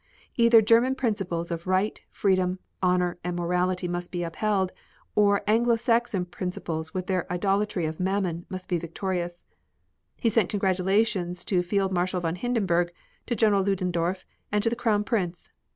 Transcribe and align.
"Either 0.35 0.63
German 0.63 0.95
principles 0.95 1.51
of 1.51 1.67
right, 1.67 2.01
freedom, 2.09 2.57
honor 2.81 3.19
and 3.23 3.35
morality 3.35 3.87
must 3.87 4.09
be 4.11 4.23
upheld, 4.23 4.71
or 5.13 5.43
Anglo 5.45 5.75
Saxon 5.75 6.25
principles 6.25 6.91
with 6.91 7.05
their 7.05 7.31
idolatry 7.31 7.85
of 7.85 7.99
Mammon 7.99 8.47
must 8.49 8.67
be 8.67 8.79
victorious." 8.79 9.43
He 10.17 10.29
sent 10.29 10.49
congratulations 10.49 11.45
to 11.45 11.61
Field 11.61 11.91
Marshal 11.91 12.21
von 12.21 12.33
Hindenburg, 12.37 12.91
to 13.27 13.35
General 13.35 13.63
Ludendorf 13.63 14.25
and 14.51 14.63
to 14.63 14.71
the 14.71 14.75
Crown 14.75 15.03
Prince. 15.03 15.51